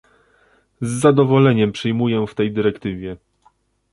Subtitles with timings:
[0.81, 3.17] Z zadowoleniem przyjmuję w tej dyrektywie